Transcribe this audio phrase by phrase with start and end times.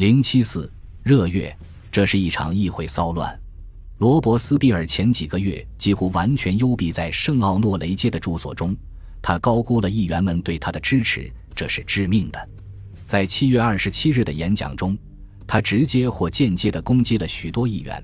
[0.00, 0.72] 零七四
[1.02, 1.54] 热月，
[1.92, 3.38] 这是一场议会骚乱。
[3.98, 8.74] 罗伯斯庇尔前几个月几乎完全幽闭在圣奥诺雷街的住所中，
[9.20, 12.48] 他高估了议员们对他的支持，这是致命的。
[13.04, 14.96] 在七月二十七日的演讲中，
[15.46, 18.02] 他直接或间接地攻击了许多议员，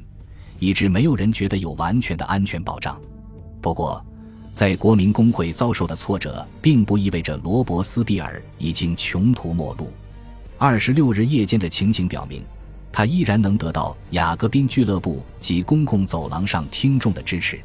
[0.59, 3.01] 以致没有人觉得有完全的安全保障。
[3.63, 4.05] 不过，
[4.53, 9.91] 在国民工会遭受的挫折，并不意味着罗伯斯庇尔已经穷途末路。
[10.59, 12.43] 二十六日夜间的情形表明。
[12.93, 17.61] 他依然能得到雅各宾俱乐部及公共走廊上听众的支持。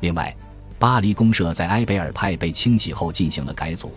[0.00, 0.34] 另外，
[0.78, 3.92] 巴黎公社在埃贝尔派被清洗后进行了改组，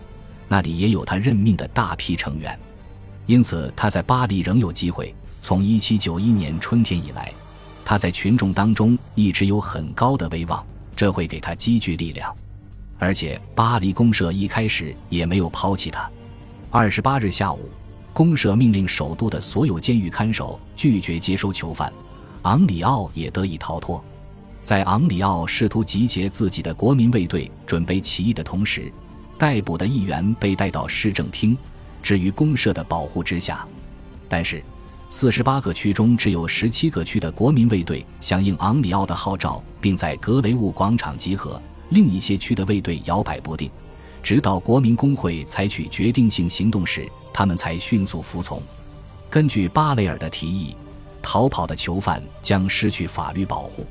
[0.48, 2.58] 那里也有他任命的大批成员，
[3.24, 5.14] 因此他在巴黎仍有机会。
[5.40, 7.32] 从1791年春天以来，
[7.82, 10.62] 他在群众当中一直有很高的威望，
[10.94, 12.36] 这会给他积聚力量。
[12.98, 16.10] 而且，巴黎公社一开始也没有抛弃他。
[16.70, 17.70] 28日下午。
[18.16, 21.92] 公社命令首都的所有监狱看守拒绝接收囚犯，
[22.44, 24.02] 昂里奥也得以逃脱。
[24.62, 28.90] 在昂里奥试图集结自己的国民卫队准备起义的同时，
[29.36, 31.54] 逮捕的议员被带到市政厅，
[32.02, 33.68] 置于公社的保护之下。
[34.30, 34.64] 但是，
[35.10, 41.60] 四十八个区中只有十七个区的国民卫队响应昂里奥的号召，并在格雷乌广场集合；
[41.90, 43.70] 另一些区的卫队摇摆不定，
[44.22, 47.06] 直到国民工会采取决定性行动时。
[47.36, 48.62] 他们才迅速服从。
[49.28, 50.74] 根据巴雷尔的提议，
[51.20, 53.84] 逃跑的囚犯将失去法律保护。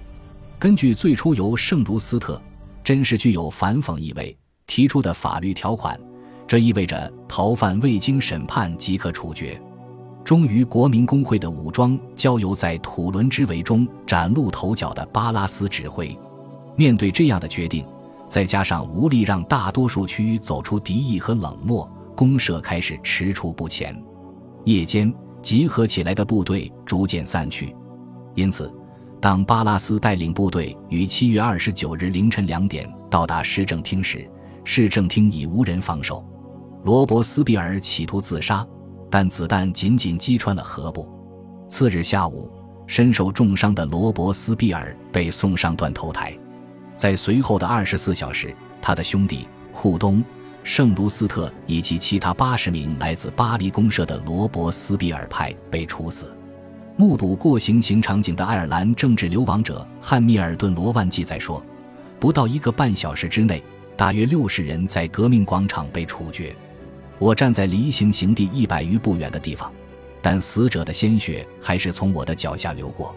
[0.57, 2.41] 根据最初由圣卢斯特
[2.83, 4.35] （真是具有反讽意味）
[4.65, 5.95] 提出的法律条款，
[6.47, 9.61] 这意味着逃犯未经审判即可处决。
[10.23, 16.17] 忠于国民工会的武装交由在土伦之围中崭露头角的巴拉斯指挥。
[16.75, 17.85] 面对这样的决定，
[18.27, 21.87] 再加上无力让大多数区域走出敌意和冷漠。
[22.15, 24.01] 公社开始踟蹰不前，
[24.63, 27.75] 夜间集合起来的部队逐渐散去。
[28.35, 28.73] 因此，
[29.19, 34.25] 当巴拉斯带领部队于七月二十九日凌晨两点到达市政厅时，
[34.63, 36.25] 市政厅已无人防守。
[36.85, 38.65] 罗伯斯庇尔企图自杀，
[39.11, 41.09] 但子弹仅仅击穿了颌部。
[41.67, 42.49] 次日下午，
[42.87, 46.33] 身受重伤的罗伯斯庇尔被送上断头台。
[46.95, 50.23] 在随后的二十四小时，他的兄弟库东。
[50.65, 56.35] 圣卢斯特以及其他八十名来自巴黎公社的罗伯斯庇尔派被处死。
[56.97, 61.63] 目睹过行刑场景的爱尔兰政治流亡者汉密尔顿·罗万记载说，
[62.19, 63.63] 不到一个半小时之内，
[63.95, 66.53] 大约六十人在革命广场被处决。
[67.19, 69.71] 我站在离行刑地一百余步远的地方，
[70.19, 73.15] 但死者的鲜血还是从我的脚下流过。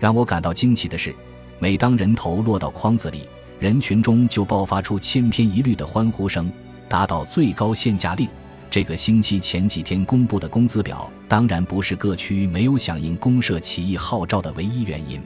[0.00, 1.14] 让我感到惊奇的是，
[1.58, 3.28] 每当人头落到筐子里，
[3.60, 6.50] 人群中就爆发出千篇一律的欢呼声。
[6.88, 8.28] 达到最高限价令。
[8.70, 15.20] 这个星期前几天公布的工资表，当然不是各区没有响应公社起义号召的唯一原因。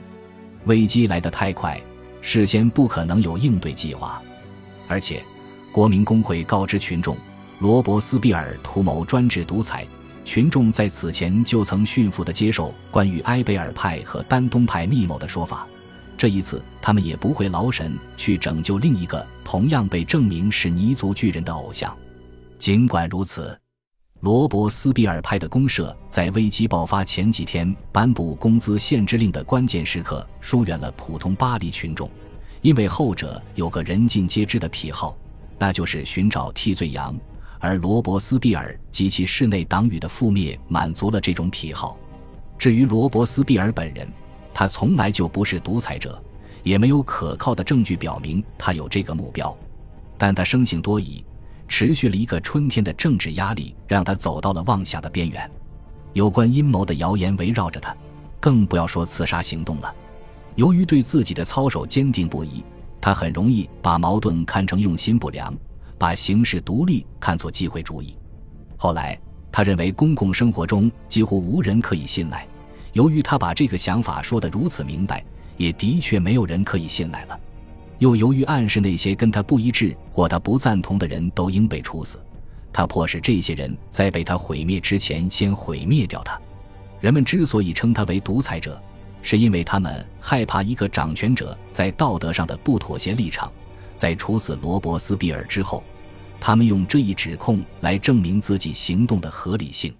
[0.65, 1.79] 危机来得太快，
[2.21, 4.21] 事先不可能有应对计划。
[4.87, 5.21] 而且，
[5.71, 7.17] 国民工会告知群众，
[7.59, 9.85] 罗伯斯庇尔图谋专制独裁。
[10.23, 15.67] 群众在此前就曾驯服地接受关于埃贝尔派和丹东派密谋的说法。
[16.17, 21.95] 这一次，他们也不会劳神去拯救另一个同样被证明是泥足巨人的偶像。
[22.57, 23.59] 尽管如此，
[24.21, 32.09] 罗伯斯庇尔派的公社在危机爆发前几天颁布工资限制令的关键时刻疏远了普通巴黎群众，
[32.61, 35.17] 因为后者有个人尽皆知的癖好，
[35.59, 37.13] 那就是寻找替罪羊。
[37.59, 41.97] 而罗伯斯庇尔及其室内党羽的覆灭满足了这种癖好。
[42.57, 44.07] 至于罗伯斯庇尔本人，
[44.53, 46.21] 他从来就不是独裁者，
[46.61, 49.55] 也没有可靠的证据表明他有这个目标。
[50.17, 51.23] 但他生性多疑，
[51.67, 55.49] 持续了一个春天的政治压力让他走到了妄想的边缘。
[56.13, 57.95] 有关阴谋的谣言围绕着他，
[58.39, 59.93] 更不要说刺杀行动了。
[60.55, 62.63] 由于对自己的操守坚定不移，
[63.01, 65.51] 他很容易把矛盾看成用心不良，
[65.97, 68.15] 把行事独立看作机会主义。
[68.77, 69.19] 后来，
[69.51, 72.47] 他认为公共生活中几乎无人可以信赖。
[72.93, 75.23] 由于他把这个想法说得如此明白，
[75.57, 77.39] 也的确没有人可以信赖了。
[77.99, 82.19] 又由于暗示那些跟他不一致或他不赞同的人都应被处死，
[82.71, 86.39] 他迫使这些人在被他毁灭之前先毁灭掉他。
[86.99, 88.81] 人们之所以称他为独裁者，
[89.21, 93.51] 是因为他们害怕一个掌权者在道德上的不妥协立场。
[93.95, 95.83] 在处死罗伯斯庇尔之后，
[96.39, 99.93] 他们用这一指控来证明自己行动的合理性。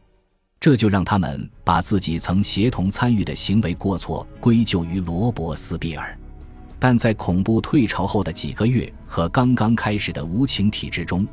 [0.63, 6.17] 这就让他们把自己曾协同参与的行为过错归咎于罗伯斯庇尔，
[6.79, 11.27] 但在恐怖退潮后的几个月和刚刚开始的无情体制中，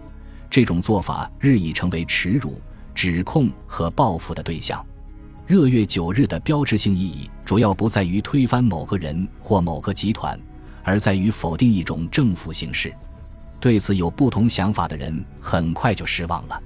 [0.50, 2.60] 这种做法日益成为耻辱、
[2.92, 4.84] 指控和报复的对象。
[5.46, 10.36] 热月九日的标志性意义主要不在于推翻某个人或某个集团，
[10.82, 12.92] 而在于否定一种政府形式。
[13.60, 16.60] 对此有不同想法的人很快就失望了。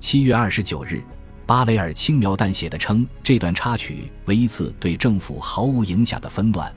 [0.00, 1.00] 七月二十九日，
[1.50, 6.72] 巴雷尔轻描淡写的称这段插曲为一次对政府毫无影响的纷乱，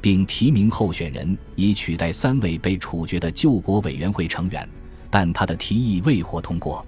[0.00, 4.68] 并提名候选人以取代三位被处决的救国委员会成员，
[5.10, 6.84] 但他的提议未获通过。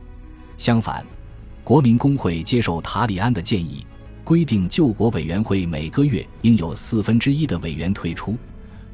[0.57, 1.07] 相反，
[1.63, 3.87] 国民工会接受塔里安的建议。
[4.25, 8.37] 规定救国委员会每个月应有四分之一的委员退出，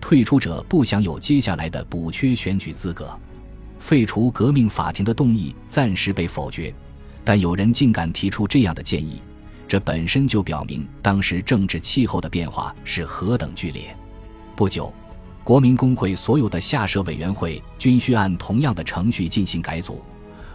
[0.02, 3.18] 退出者不享有接下来的补缺选举资格。
[3.78, 6.74] 废除革命法庭的动议暂时被否决，
[7.24, 9.22] 但有人竟敢提出这样的建议，
[9.66, 13.96] 这本身就表明当时政治气候的变化是何等剧烈。
[14.54, 14.92] 不久，
[15.42, 20.04] 国民工会所有的下设委员会均需按同样的程序进行改组，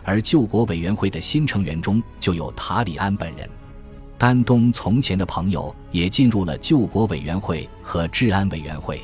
[0.03, 3.49] 而救国委员会的新成员中就有塔里安本人。
[4.17, 9.01] 丹东从前的朋友也进入了救国委员会和治安委员会。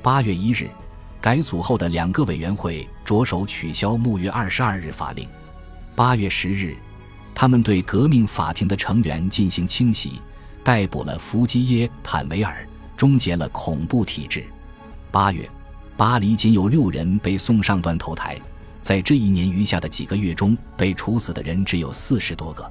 [0.00, 0.68] 八月一日，
[1.20, 5.28] 改组后的两个委员会着手取消木月二十二日法令。
[5.96, 6.76] 八月十日，
[7.34, 10.20] 他们对革命法庭的成员进行清洗，
[10.62, 12.66] 逮捕了伏基耶·坦维尔，
[12.96, 14.44] 终结了恐怖体制。
[15.10, 15.48] 八月，
[15.96, 18.38] 巴黎仅有六人被送上断头台，
[18.80, 22.70] 在这一年余下的几个月中，被处死的人只有四十多个。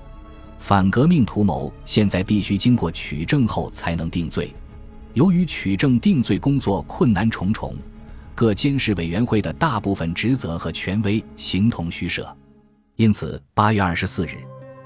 [0.60, 4.54] 反革命图谋现在必须经过取证后才能定罪，
[5.13, 7.75] 由于取证定罪工作困难重重，
[8.33, 12.33] 各监视委员会的大部分职责和权威形同虚设，
[12.95, 14.38] 因此八月二十四日，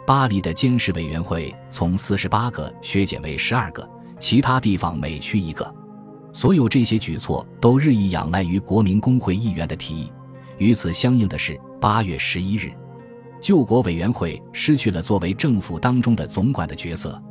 [0.07, 3.86] 巴黎的监视委员会从四十八个削减为十二个，
[4.18, 5.69] 其他地方每区一个。
[6.31, 10.09] 所有这些举措都日益仰赖于国民工会议员的提议。
[10.59, 12.71] 与此相应的是，八月十一日。
[13.42, 17.21] 救国委员会失去了作为政府当中的总管的角色，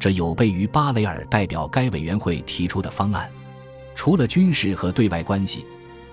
[0.00, 3.30] 这有悖于巴雷尔代表该委员会提出的方案。
[3.94, 5.66] 除了军事和对外关系，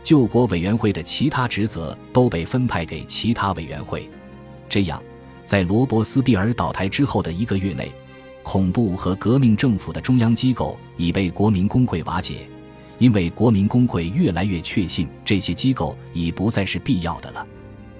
[0.03, 4.09] 救国委员会的其他职责都被分派给其他委员会。
[4.67, 5.01] 这样，
[5.49, 7.91] 在罗伯斯庇尔倒台之后的一个月内，
[8.43, 12.47] 恐怖和革命政府的中央机构已被国民工会瓦解，
[12.99, 17.47] 因为国民工会越来越确信这些机构已不再是必要的了。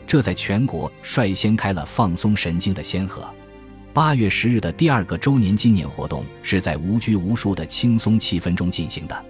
[0.05, 3.27] 这在全国率先开了放松神经的先河。
[3.95, 9.25] 八月十日的第二个周年纪念活动是在无拘无束的轻松气氛中进行的。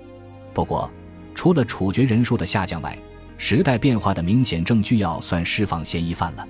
[0.53, 0.91] 不过，
[1.33, 2.99] 除了处决人数的下降外，
[3.37, 6.45] 时代变化的明显证据要算释放嫌疑犯了。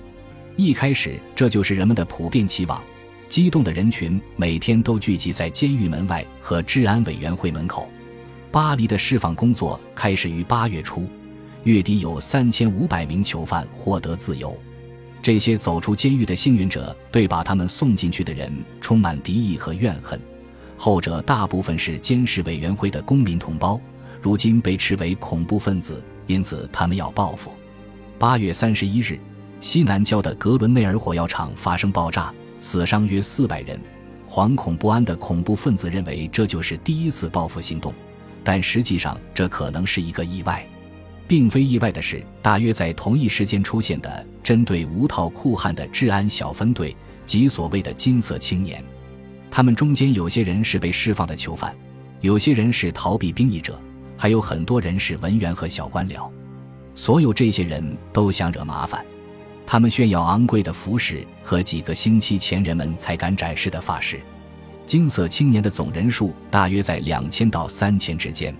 [0.60, 2.84] 一开始，这就是人们的普遍期望。
[3.30, 7.90] 激动的人群每天都聚集在监狱门外和治安委员会门口。
[8.52, 11.08] 巴黎的释放工作开始于八月初。
[11.64, 14.54] 月底有三千五百名囚犯获得自由，
[15.22, 18.52] 这些走出监狱的幸运者对把他们送进去的人
[18.82, 20.20] 充满敌意和怨恨，
[20.76, 23.80] 后者大部分是监视委员会的公民同胞，
[24.22, 27.52] 如今被斥为恐怖分子，因此他们要报复。
[28.18, 29.20] 八月三十一日，
[29.60, 33.80] 西南郊的格伦内尔火药厂发生爆炸，死伤约四百人。
[34.28, 37.94] 惶恐不安的恐怖分子认为这就是第一次报复行动，
[38.44, 40.66] 但实际上这可能是一个意外。
[41.28, 46.96] 并非意外的是，大约在同一时间出现的针对无套酷汉的治安小分队
[47.26, 48.84] 及所谓的“金色青年”，
[49.52, 51.76] 他们中间有些人是被释放的囚犯，
[52.22, 53.80] 有些人是逃避兵役者，
[54.18, 56.30] 还有很多人是文员和小官僚。
[56.95, 59.06] 所有这些人都想惹麻烦，
[59.71, 64.19] 他们炫耀昂贵的服饰和几个星期前人们才敢展示的发饰。
[64.83, 68.52] 金色青年的总人数大约在两千到三千之间。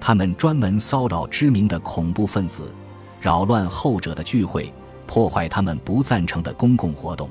[0.00, 2.72] 他们专门骚扰知名的恐怖分子，
[3.20, 4.72] 扰乱后者的聚会，
[5.06, 7.28] 破坏他们不赞成的公共活动。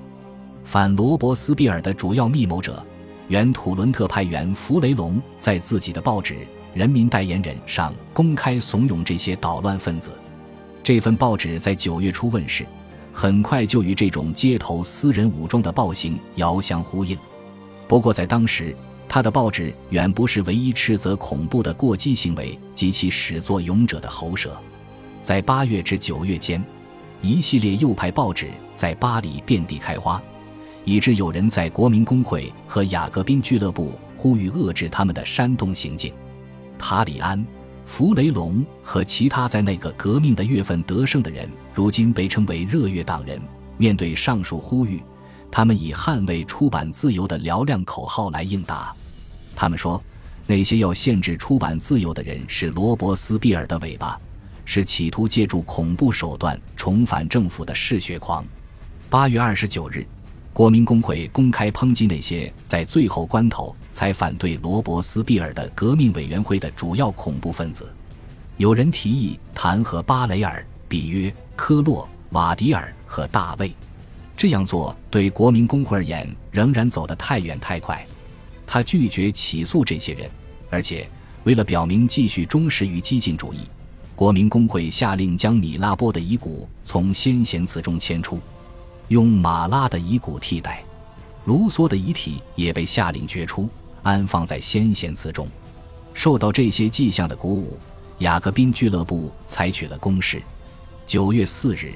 [0.64, 2.86] 反罗伯斯庇尔的主要密谋者，
[3.30, 6.36] 原土伦特派员弗雷龙，在自己的报纸
[6.76, 10.12] 《人民代言人》上公开怂恿这些捣乱分子。
[10.84, 12.64] 这份报纸在九月初问世，
[13.20, 17.18] 很快就与这种街头私人武装的暴行遥相呼应。
[17.88, 18.78] 不过在当时，
[19.10, 24.56] 他的报纸远不是唯一斥责恐怖的过激行为及其始作俑者的喉舌。
[25.24, 26.64] 在八月至九月间，
[27.24, 30.22] 一系列右派报纸在巴黎遍地开花，
[30.86, 36.14] 以致有人在国民工会和雅各宾俱乐部呼吁遏制他们的煽动行径。
[36.78, 37.44] 塔里安、
[37.88, 43.42] 弗雷龙和其他在那个革命的月份得胜的人，如今被称为热月党人。
[43.78, 45.02] 面对上述呼吁。
[45.50, 48.94] 他们以捍卫出版自由的嘹亮口号来应答。
[49.56, 50.04] 他们说，
[50.46, 54.20] 那些要限制出版自由的人是罗伯斯庇尔的尾巴，
[54.66, 58.46] 是企图借助恐怖手段重返政府的嗜血狂。
[59.10, 60.06] 八月二十九日，
[60.58, 67.88] 国民工会公开抨击那些在最后关头才反对罗伯斯庇尔的革命委员会的主要恐怖分子。
[68.58, 73.72] 有人提议弹劾巴雷尔、比约、科洛、瓦迪尔和大卫。
[74.36, 78.04] 这样做对国民工会而言仍然走得太远太快。
[78.66, 80.28] 他拒绝起诉这些人，
[80.72, 81.08] 而且
[81.44, 83.60] 为了表明继续忠实于激进主义，
[84.16, 88.40] 国民工会下令将米拉波的遗骨从先贤祠中迁出。
[89.10, 90.84] 用马拉的遗骨替代，
[91.46, 93.70] 卢梭的遗体也被下令掘出，
[94.04, 95.48] 安放在先贤祠中。
[96.14, 97.78] 受到这些迹象的鼓舞，
[98.20, 100.42] 雅各宾俱乐部采取了攻势。
[101.06, 101.94] 九月四日，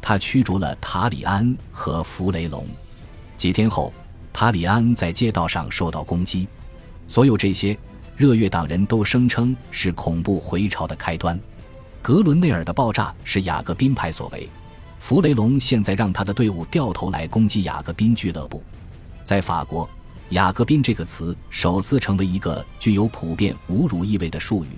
[0.00, 2.64] 他驱逐了塔里安和弗雷龙。
[3.36, 3.92] 几天后，
[4.32, 6.46] 塔里安在街道上受到攻击。
[7.08, 7.76] 所有这些，
[8.16, 11.38] 热月党人都声称是恐怖回潮的开端。
[12.00, 14.48] 格伦内尔的爆炸是雅各宾派所为。
[15.02, 18.62] 弗雷龙现在让他的队伍掉头来攻击雅各宾俱乐部。
[19.24, 19.86] 在法国
[20.30, 24.68] ，“雅各宾”这个词首次成为一个具有普遍侮辱意味的术语。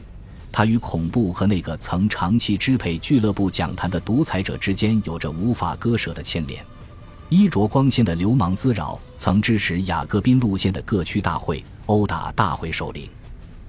[0.51, 6.65] 它与恐怖和那个曾长期支配俱乐部讲坛的独裁者之间有着无法割舍的牵连。
[7.29, 13.11] 衣着光鲜的流氓滋扰曾支持雅各宾路线的各区大会，殴打大会首领。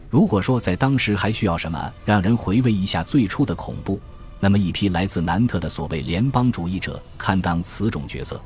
[0.09, 3.99] 如果说在当时还需要什么让人回味一下最初的恐怖，
[4.39, 8.39] 那么，一批来自南特的所谓联邦主义者堪当此种角色，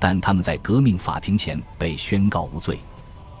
[0.00, 2.78] 但他们在革命法庭前被宣告无罪。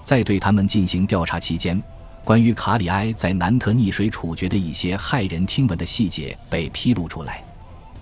[0.02, 1.82] 在对他们进行调查期间，
[2.22, 7.42] 关于卡里埃在南特溺水处决的一些骇人听闻的细节被披露出来，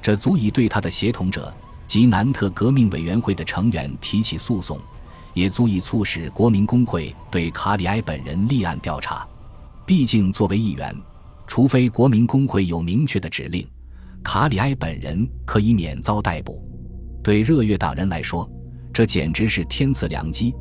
[0.03, 1.55] 这足以对他的协同者
[1.87, 4.79] 及南特革命委员会的成员提起诉讼，
[5.33, 9.27] 也足以促使国民工会对卡里埃本人立案调查。
[9.87, 10.95] 毕竟，作为议员，
[11.47, 13.67] 除非国民工会有明确的指令。
[14.23, 16.63] 卡里埃本人可以免遭逮捕，
[17.23, 18.49] 对热月党人来说，
[18.93, 20.55] 这简直是天赐良机。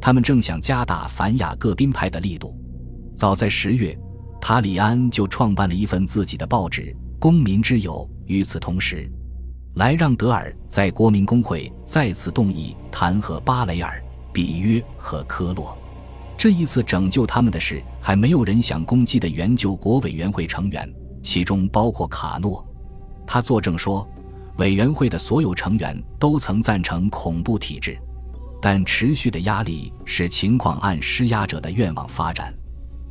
[0.00, 2.56] 他们正想加大反雅各宾派的力度。
[3.16, 3.98] 早在十月，
[4.40, 6.82] 塔里安就创办了一份自己的报纸
[7.18, 8.08] 《公民之友》。
[8.26, 9.10] 与此同时，
[9.74, 14.00] 莱让德尔在国民工会再次动议弹劾巴雷尔、
[14.32, 15.76] 比约和科洛。
[16.36, 20.88] 这一次拯救他们的是还没有人想攻击的原救国委员会成员，
[21.22, 22.64] 其中包括卡诺。
[23.30, 24.08] 他作证说，
[24.56, 27.98] 委员会的所有成员都曾赞成恐怖体制，
[28.58, 32.54] 但持续的压力使情况按施压者的愿望发展。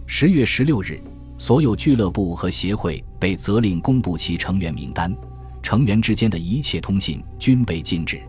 [0.07, 0.99] 十月十六日，
[1.37, 5.15] 所有俱乐部和协会被责令公布其成员名单，
[5.61, 8.19] 成员之间的一切通信均被禁止。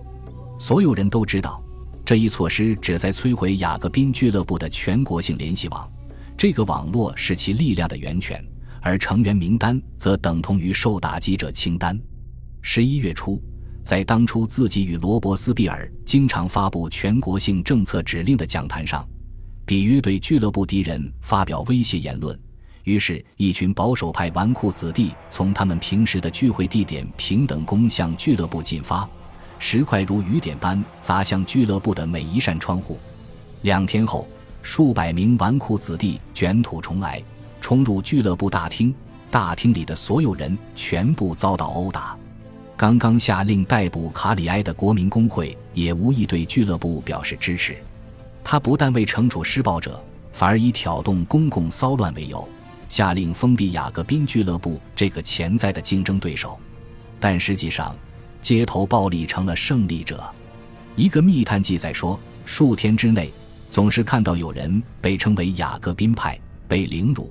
[0.59, 1.59] 所有人都知道，
[2.05, 5.91] 这一措施旨在摧毁雅各宾俱乐部的全国性联系网，
[6.37, 8.45] 这个网络是其力量的源泉。
[8.81, 11.99] 而成员名单则等同于受打击者清单。
[12.61, 13.43] 十一月初，
[13.83, 19.07] 在当初自己与罗伯斯庇尔经常发布全国性政策指令的讲坛上，
[19.65, 22.39] 比约对俱乐部敌人发表威胁言论。
[22.85, 29.09] 于是，一群保守派纨绔子弟从他们平时的聚会地点平等宫向俱乐部进发，
[29.59, 32.99] 石块如雨点般砸向俱乐部的每一扇窗户。
[33.63, 34.27] 两天后，
[34.63, 37.23] 数百名纨绔子弟卷土重来。
[37.61, 38.95] 冲入俱乐部大厅，
[39.31, 42.17] 大厅里的所有人全部遭到殴打。
[42.77, 47.77] 刚刚下令逮捕卡里埃的国民工会也无意对俱乐部表示支持。
[48.45, 52.49] 他不但未惩处施暴者，反而以挑动公共骚乱为由，
[52.89, 56.59] 下令封闭雅各宾俱乐部这个潜在的竞争对手。
[57.21, 57.95] 但实际上，
[58.41, 60.23] 街头暴力成了胜利者。
[60.95, 63.31] 一个密探记载说，数天之内，
[63.71, 66.39] 总是看到有人被称为雅各宾派
[66.69, 67.31] 被凌辱。